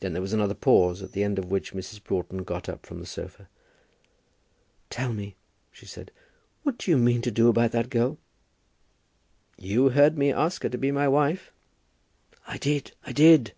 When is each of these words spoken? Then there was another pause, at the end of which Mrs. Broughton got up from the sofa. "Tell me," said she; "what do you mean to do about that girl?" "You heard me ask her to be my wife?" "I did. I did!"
Then 0.00 0.12
there 0.12 0.20
was 0.20 0.34
another 0.34 0.52
pause, 0.52 1.00
at 1.00 1.12
the 1.12 1.22
end 1.24 1.38
of 1.38 1.50
which 1.50 1.72
Mrs. 1.72 2.04
Broughton 2.04 2.44
got 2.44 2.68
up 2.68 2.84
from 2.84 3.00
the 3.00 3.06
sofa. 3.06 3.48
"Tell 4.90 5.14
me," 5.14 5.34
said 5.72 6.12
she; 6.14 6.18
"what 6.62 6.76
do 6.76 6.90
you 6.90 6.98
mean 6.98 7.22
to 7.22 7.30
do 7.30 7.48
about 7.48 7.72
that 7.72 7.88
girl?" 7.88 8.18
"You 9.56 9.88
heard 9.88 10.18
me 10.18 10.30
ask 10.30 10.62
her 10.64 10.68
to 10.68 10.76
be 10.76 10.90
my 10.92 11.08
wife?" 11.08 11.54
"I 12.46 12.58
did. 12.58 12.92
I 13.06 13.12
did!" 13.12 13.54